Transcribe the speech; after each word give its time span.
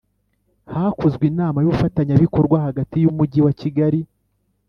Hakozwe 0.73 1.23
Inama 1.31 1.57
y 1.61 1.67
ubufatanyabikorwa 1.69 2.57
hagati 2.67 2.95
y 3.03 3.07
Umujyi 3.11 3.39
wa 3.45 3.53
Kigali 3.59 3.99